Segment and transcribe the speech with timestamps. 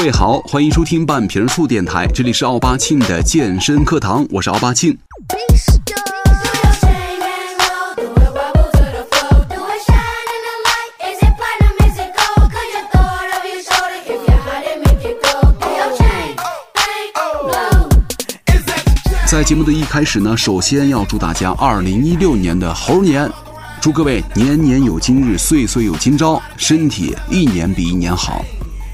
[0.00, 4.96] 各位好，欢迎收听半瓶醋电台，这里是奥巴庆的健身课堂，我是奥巴庆。
[19.26, 23.30] 在节目的一开始呢，首先要祝大家二零一六年的猴年，
[23.82, 28.42] 祝各位年年有今日，岁岁有今朝，身体一年比一年好。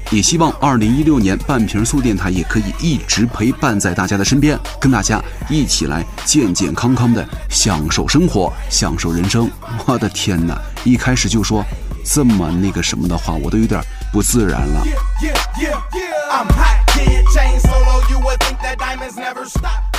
[0.09, 9.49] 也希望二零一六年半瓶醋电台也可以一直陪伴在大家的身边，跟大家一起来健健康康的享受生活，享受人生。
[9.85, 11.61] 我的天哪，一开始就说
[12.05, 13.81] 这么那个什么的话，我都有点
[14.13, 14.83] 不自然了。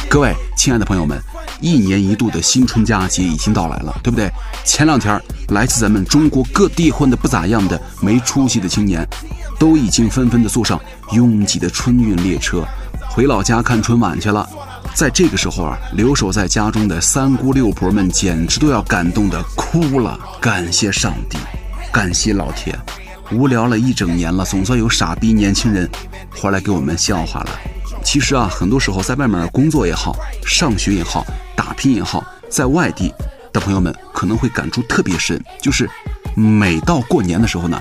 [0.09, 1.23] 各位亲爱的朋友们，
[1.61, 4.31] 一年一度的新春佳节已经到来了，对不对？
[4.65, 9.07] 前两天，来自咱们中国各地混的不咋样的没出息的青年，
[9.59, 10.81] 都已经纷纷的坐上
[11.13, 12.65] 拥挤的春运列车，
[13.11, 14.49] 回老家看春晚去了。
[14.95, 20.19] 在这个时候啊，留守在家中的三姑六婆们简直都要感动的哭了。
[20.41, 21.37] 感谢上帝，
[21.93, 22.77] 感谢老天，
[23.31, 25.89] 无聊了一整年了，总算有傻逼年轻人
[26.31, 27.51] 回来给我们笑话了。
[28.03, 33.13] 其实啊，很多时候在外面工作也好，上学也好，打拼也好，在外地
[33.53, 35.89] 的朋友们可能会感触特别深，就是
[36.35, 37.81] 每到过年的时候呢，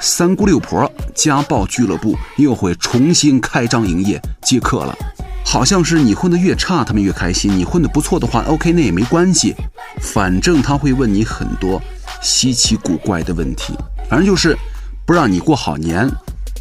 [0.00, 4.94] 三姑六婆家暴俱乐部又会重新开张营业接客了。
[5.44, 9.54] 好像是你混得越差，他们越开心；你混得不错的话，OK，那也没关系，
[10.00, 11.80] 反正他会问你很多
[12.20, 13.72] 稀奇古怪的问题，
[14.10, 14.56] 反正就是
[15.06, 16.10] 不让你过好年。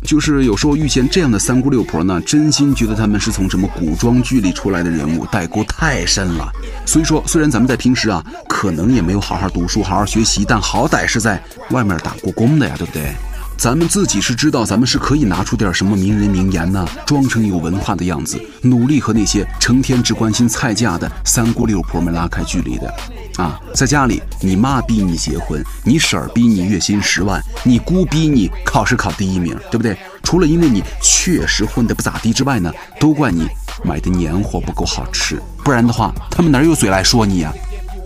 [0.05, 6.49] 就是有时候遇见这样的三姑六婆呢，真心觉得他们是从什么古装剧里出来的人物，代沟太深了。
[6.85, 13.13] 所以说，虽然咱们在平时啊，可能也没有好好读书、好好学习，但好歹是在外面打过工的呀，对不对？
[13.57, 22.93] 咱们自己是知道，咱们是可以拿出点什么名人名言呢，装成有文化的样子，努力和那些成天只关心菜价的三姑六婆们拉开距离的。
[23.37, 29.97] 啊，在家里，你妈逼你结婚，你婶儿逼你月薪十万，你姑逼你考试考第一名，对不对？
[30.23, 33.47] 除了因为你确实混得不咋地之外呢，都怪你
[33.83, 37.53] 买的年货不够好吃，不然的话，他们哪有嘴来说你呀？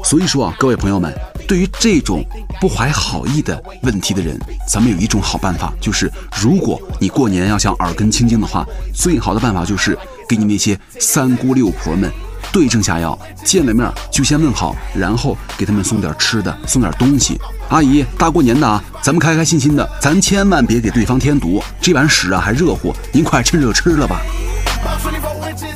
[0.03, 1.13] 所以说啊，各位朋友们，
[1.47, 2.23] 对于这种
[2.59, 6.11] 不怀好意的问题的人，咱们有一种好办法，就是
[6.41, 9.97] 如果你过年要想耳根清净的话，最好的办法就是
[10.27, 12.11] 给你那些三姑六婆们。
[12.51, 17.39] 对症下药，见了面就先问好，然后给他们送点吃的，送点东西。
[17.69, 21.61] 阿姨，大过年的啊，咱们开开心心的，咱千万别给对方添堵。
[21.79, 24.21] 这碗屎啊还热乎，您快趁热吃了吧。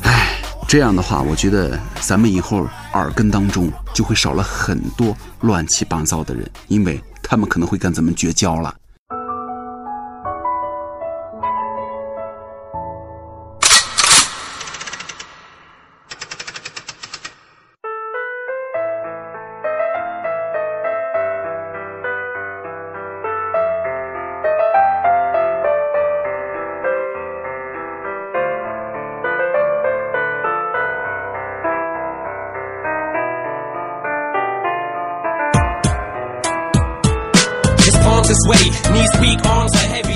[0.03, 8.73] 哎，这样的话，我觉得咱们以后耳根当中就会少了很多乱七八糟的人，因为他们可能会跟咱们绝交了。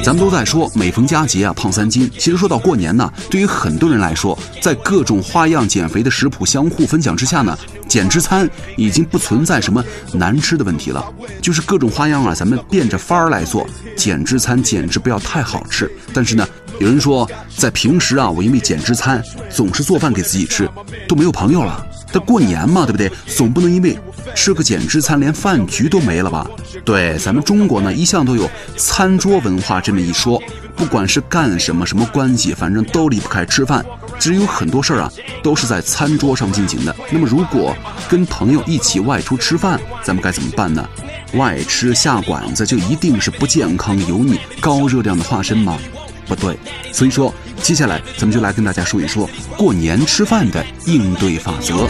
[0.07, 2.09] 咱们都在说每逢佳节啊胖三斤。
[2.17, 7.59] 其实说到过年呢，对于很多人来说，在各种花样减肥的食谱相互分享之下呢，
[7.89, 11.05] 减脂餐已经不存在什么难吃的问题了。
[11.41, 15.91] 就是各种花样啊，咱们变着法儿来做减脂餐，简直不要太好吃。
[16.13, 16.47] 但是呢，
[16.79, 20.69] 有人说在平时啊，我因为减脂餐总是做饭给自己吃，
[21.05, 21.85] 都没有朋友了。
[22.19, 23.11] 过年嘛，对不对？
[23.25, 23.97] 总不能因为
[24.35, 26.49] 吃个减脂餐，连饭局都没了吧？
[26.83, 30.41] 对，咱们中国呢，一向都有餐桌文化这么一说。
[30.75, 33.83] 不管是干什么，什么关系，反正都离不开吃饭。
[34.19, 35.11] 只有很多事儿啊，
[35.41, 36.95] 都是在餐桌上进行的。
[37.09, 37.75] 那么，如果
[38.07, 40.87] 跟朋友一起外出吃饭，咱们该怎么办呢？
[41.33, 45.79] 外吃下馆子就一定是不健康、油腻、高热量的化身吗？
[46.27, 46.55] 不对。
[46.91, 47.33] 所以说，
[47.67, 51.85] 接下来咱们就来跟大家说一说过年吃饭的应对法则。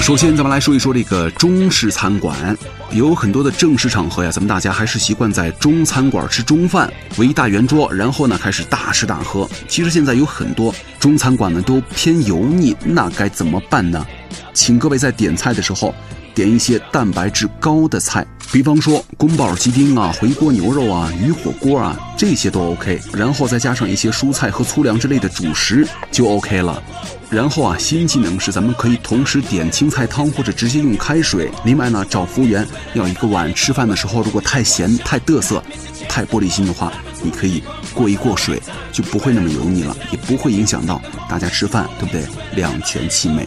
[0.00, 2.56] 首先，咱们来说一说这个中式餐馆。
[2.92, 9.46] 有很多的正式场合呀，咱们大家还是习惯在中餐馆吃中饭，围一大圆桌，然后呢开始大吃大喝。
[9.68, 14.06] 其实现在有很多中餐馆呢都偏油腻，那该怎么办呢？
[14.54, 15.94] 请各位在点菜的时候
[16.34, 23.00] 点一些蛋白质高的菜，比方说宫保鸡丁啊、回锅牛肉啊、鱼火锅啊，这些都 OK。
[23.12, 26.82] 然后再加上一些蔬菜和粗粮之类的主食就 OK 了。
[27.28, 31.48] 然后啊，新技能是咱们可以同时点青菜汤或者直接用开水。
[31.64, 33.52] 另外呢，找服务员要一个碗。
[33.54, 35.62] 吃饭的时候如果太咸、太嘚瑟、
[36.08, 36.92] 太玻璃心的话，
[37.22, 37.62] 你可以
[37.94, 38.60] 过一过水，
[38.90, 42.24] 就不会那么油腻了，也不会影响到大家吃饭，对不对？
[42.56, 43.46] 两全其美。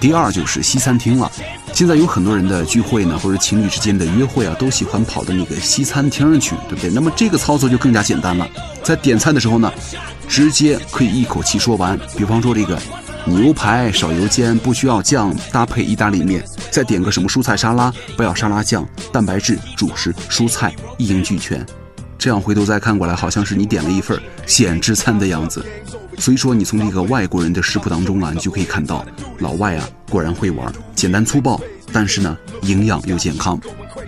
[0.00, 1.30] 第二就是西餐厅了。
[1.72, 6.90] 现在有很多人的聚会呢，或者情侣之间的约会啊，都喜欢跑到那个西餐厅去，对不对？
[6.90, 8.46] 那么这个操作就更加简单了，
[8.82, 9.72] 在点餐的时候呢，
[10.28, 11.98] 直接可以一口气说完。
[12.16, 12.78] 比方说这个
[13.24, 21.64] 牛排少油煎，不需要酱，搭配意大利面，再点个什么蔬菜沙拉，不要沙拉酱，蛋白质、主食、蔬菜一应俱全。
[22.16, 25.64] 这样回头再看过来，好像是你点了一份减脂餐的样子。
[26.18, 29.04] 所以说，你从这个外国人的食谱当中啊，你就可以看到，
[29.38, 31.60] 老外啊果然会玩，简单粗暴，
[31.92, 33.60] 但是呢营养又健康。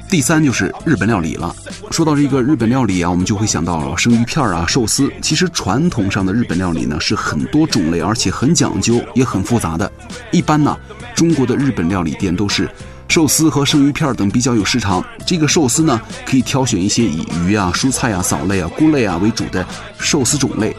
[0.08, 1.54] 第三就是日本料理了。
[1.90, 5.10] 说到这个日本料理啊，我们就会想到生鱼片啊、寿司。
[5.20, 9.90] 其实传统上的日本料理呢是很多种类，而且很讲究，也很复杂的。
[10.30, 10.76] 一般呢，
[11.14, 12.70] 中国的日本料理店都是
[13.08, 15.04] 寿司和生鱼片等比较有市场。
[15.26, 19.66] 这个寿司呢，可以挑选一些以鱼啊、蔬菜啊、藻类啊、菇类啊为主的
[19.98, 20.76] 寿司种类。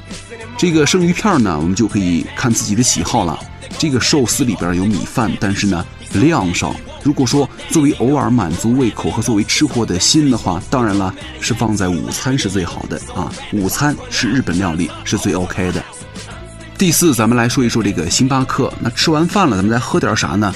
[0.57, 3.39] 这个生鱼片呢，我们就可以看自己的喜好了。
[3.77, 6.75] 这个寿司里边有米饭，但是呢量少。
[7.03, 13.31] 如果说作为偶尔满足胃口和作为吃货的心的话，当然了，是放在午餐是最好的啊。
[13.53, 15.83] 午餐是日本料理是最 OK 的。
[16.75, 18.73] 第四，咱们来说一说这个星巴克。
[18.79, 20.53] 那吃完饭了，咱们再喝点啥呢？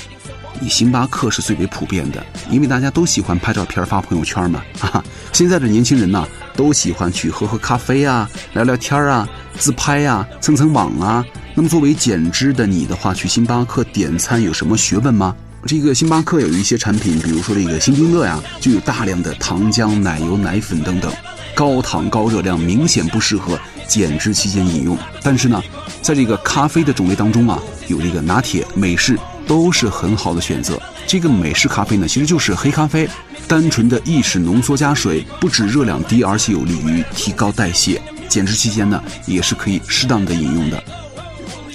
[0.61, 4.63] 以星巴克是最为普遍的，因为大家都喜欢拍照片发朋友圈嘛。
[4.79, 9.27] 哈哈，现在的年轻人呢，都喜欢去喝喝咖啡啊，聊聊天啊。
[9.57, 11.23] 自拍啊，蹭蹭网啊。
[11.53, 15.35] 那么作为减脂的你的话，去星巴克点餐有什么学问吗？
[15.67, 21.11] 这个星巴克有一些产品，比如说这个星冰乐呀，就有大量的糖浆、奶油、奶粉等等，
[21.53, 24.97] 高糖高热量，明显不适合减脂期间饮用。
[25.21, 25.61] 但是呢，
[26.01, 29.15] 在这个咖啡的种类当中啊，有这个拿铁、美式
[29.45, 30.81] 都是很好的选择。
[31.05, 33.07] 这个美式咖啡呢，其实就是黑咖啡，
[33.51, 38.01] 单纯的意式浓缩加水，不止热量低，而且有利于提高代谢。
[38.29, 40.81] 减脂期间呢，也是可以适当的饮用的。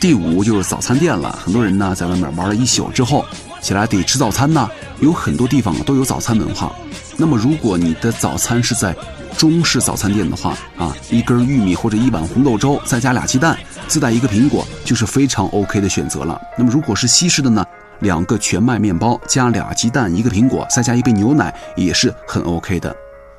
[0.00, 3.26] 第五就是早餐店了，很多人呢在外面玩了一宿之后，
[3.60, 4.66] 起来得吃早餐呢。
[5.00, 6.74] 有很多地方都有早餐文化。
[7.18, 8.96] 那么如果你的早餐是在
[9.36, 13.54] 中式早餐店的话啊，一根玉米或者一碗红豆粥，再加俩鸡蛋，
[13.86, 16.40] 自带一个苹果，就是非常 OK 的选择了。
[16.56, 17.62] 那么如果是西式的呢，
[18.00, 22.94] 两个全麦面包加俩鸡蛋一个苹果，再加一杯牛奶，也是很 OK 的。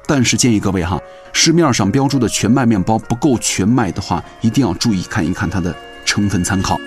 [0.05, 0.99] 但是建议各位哈，
[1.33, 5.75] 市面上标注的全麦面包不够全麦的话，一定要注意看一看它的
[6.05, 6.79] 成分参考。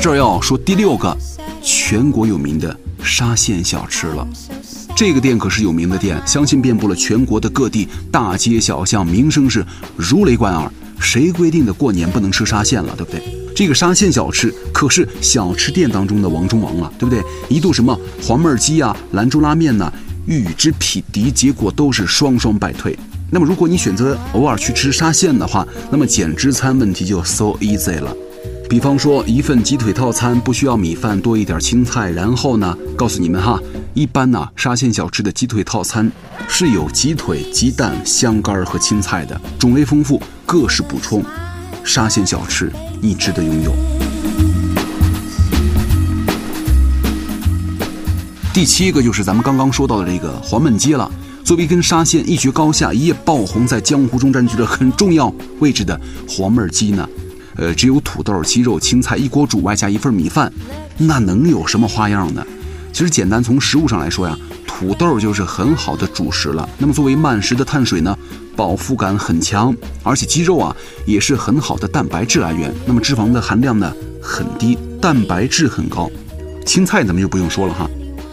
[0.00, 1.16] 这儿要说第六个。
[1.62, 4.26] 全国有名的沙县小吃了，
[4.96, 9.62] 这个店可是有名的店，相信遍布了全国的各地大街小巷，名声是
[9.94, 10.72] 如雷贯耳。
[10.98, 13.22] 谁规定的过年不能吃沙县了，对不对？
[13.54, 17.22] 这个沙县小吃可是小吃店当中的王中王了，对不对？
[17.50, 19.92] 一度什么黄焖鸡啊、兰州拉面呐，
[20.26, 22.98] 欲与之匹敌，结果都是双双败退。
[23.30, 28.16] 那么如果你选择偶尔去吃沙县的话，那么减脂餐问题就 so easy 了。
[28.70, 32.08] 比方说，一份鸡腿套餐不需要米饭，多一点青菜。
[32.08, 33.58] 然后呢，告诉你们哈，
[33.94, 36.08] 一般呢，沙县小吃的鸡腿套餐
[36.48, 41.20] 是有鸡腿、鸡蛋、香干和青菜的，种类丰富，各式补充。
[41.82, 43.74] 沙县小吃，你值得拥有。
[48.54, 51.10] 第七个就是咱们刚刚说到的这个黄焖鸡了。
[51.42, 57.08] 作为跟沙县一决高下、一夜爆红，在江湖中占据着很重要位置的黄焖鸡呢。
[57.60, 60.50] 呃，只有土豆、鸡肉、青菜一锅煮，外加一份米饭，
[60.96, 62.42] 那能有什么花样呢？
[62.90, 64.34] 其实简单，从食物上来说呀，
[64.66, 66.66] 土豆就是很好的主食了。
[66.78, 68.16] 那么作为慢食的碳水呢，
[68.56, 70.74] 饱腹感很强，而且鸡肉啊
[71.04, 72.74] 也是很好的蛋白质来源。
[72.86, 76.10] 那么脂肪的含量呢很低，蛋白质很高。
[76.64, 77.88] 青菜咱们就不用说了哈，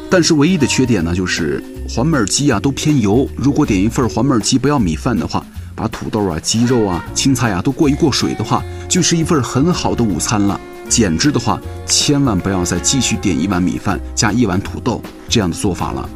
[0.09, 3.29] 但是唯一的缺点呢就是黄焖鸡啊都偏油。
[3.35, 5.45] 如果点一份黄焖鸡不要米饭的话，
[5.77, 8.61] 把土豆啊、鸡肉啊、青菜啊都过一过水的话。
[8.89, 10.59] 就是一份很好的午餐了。
[10.89, 16.09] 减脂的话，千万不要再继续点一碗米饭加一碗土豆这样的做法了。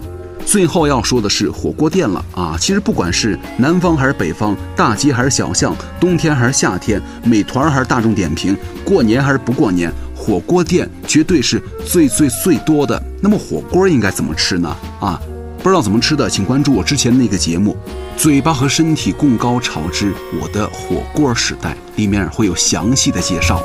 [0.46, 2.58] 最后要说的是火锅店了啊！
[2.60, 13.02] 其实不管是南方还是北方，大街还是小巷，冬天还是夏天，美团还是大众点评，过年还是不过年，火锅店绝对是最最最多的。
[13.22, 14.76] 那么火锅应该怎么吃呢？
[15.00, 15.22] 啊，
[15.64, 17.78] 不知道怎么吃的，请关注我之前那个节目
[18.20, 23.62] 《嘴巴和身体共高潮之我的火锅时代》，里面会有详细的介绍。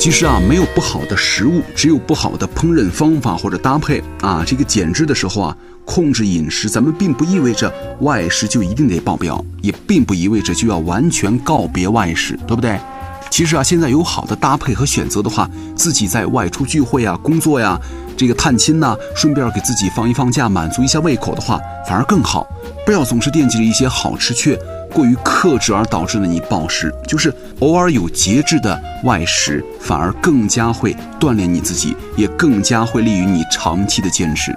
[0.00, 4.42] 其实啊，没有不好的食物，只有不好的烹饪方法或者搭配啊。
[4.44, 7.70] 这个减脂的时候啊，控制饮食，咱们并不意味着
[8.00, 12.80] 外食就一定得爆表，也并不意味着就要完全告别外食，对不对？
[13.32, 17.80] 其实啊，现在有好的搭配和选择的话，自己在外出聚会啊、工作呀、
[18.14, 21.58] 这个探亲呐，顺便给自己放一放假，满足一下胃口的话，
[21.88, 22.46] 反而更好。
[22.84, 24.54] 不要总是惦记着一些好吃却。
[24.92, 34.54] 过于克制而导致了你暴食，就是偶尔有节制的外食，反而更加会锻炼你自己，也更加会利于你长期的坚持。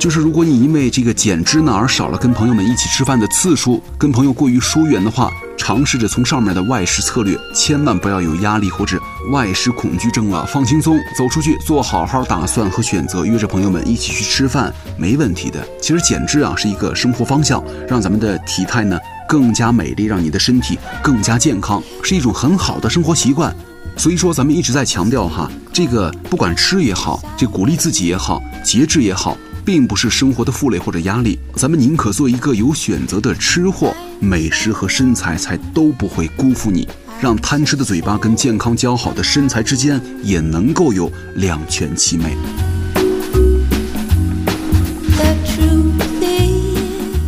[0.00, 8.98] 就是如果你因为这个减脂呢而少了跟朋友们一起吃饭的次数，跟朋友过于疏远的话，尝试着从上面的外食策略，千万不要有压力或者
[9.30, 15.62] 外食恐惧症了，放轻松，走出去做好好打算和选择，约着朋友们一起去吃饭，没问题的。
[15.82, 18.98] 其实减脂啊是一个生活方向，让咱们的体态呢。
[19.28, 23.54] 更加美丽，让你的身体更加健康，是一种很好的生活习惯。
[23.96, 29.36] 所以说，咱们一直在强调哈，这个不管吃也好，这鼓励自己也好，节制也好，
[29.70, 31.38] 并不是生活的负累或者压力。
[31.54, 36.88] 咱们宁可做一个有选择的吃货，美食和身材才都不会辜负你。
[37.20, 42.36] 让贪吃的嘴巴跟健康姣好的身材之间也能够有两全其美。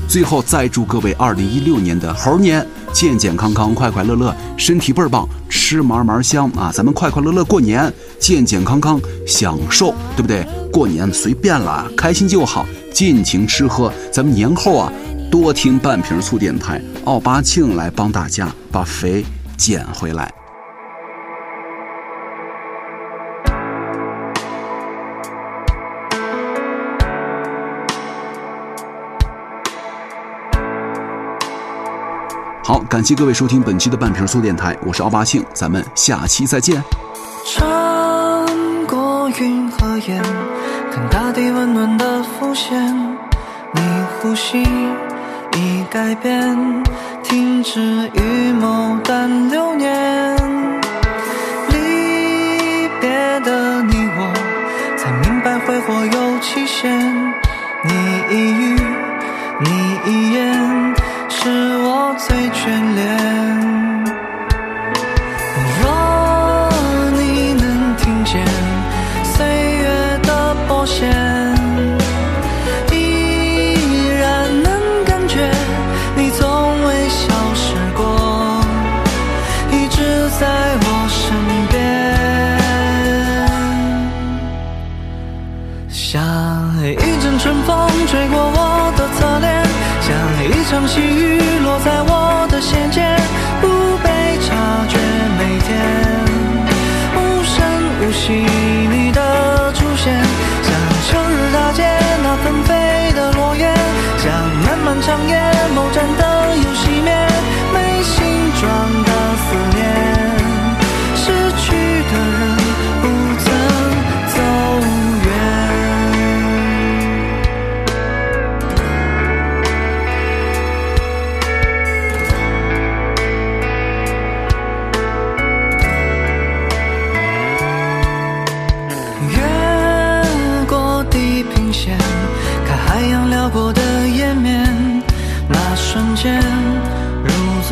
[0.08, 6.70] 最后再祝各位二零一六年的猴年健健康康、快快乐乐，身体倍儿棒，吃嘛嘛香啊！
[6.72, 10.46] 咱们快快乐乐过年，健健康康享受，对不对？
[10.70, 13.92] 过年随便了，开心就好，尽情吃喝。
[14.12, 14.92] 咱们年后啊，
[15.30, 19.24] 多听半瓶醋电台，奥巴庆来帮大家把肥
[19.56, 20.32] 减回来。
[32.64, 36.80] 好，感谢各位收听本期的半瓶醋电台，我是奥巴庆，咱们下期再见。
[37.44, 40.22] 穿过云和烟，
[40.92, 42.80] 看大地温暖的浮现，
[43.74, 43.80] 你
[44.20, 46.84] 呼吸已改变，
[47.24, 47.80] 停止
[48.14, 50.36] 预谋但流年。
[51.68, 54.32] 离别的你我，
[54.96, 57.34] 才明白挥霍有期限。
[57.84, 57.92] 你
[58.30, 58.71] 一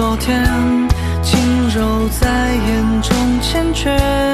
[0.00, 0.42] 昨天，
[1.22, 4.29] 轻柔在眼中缱绻，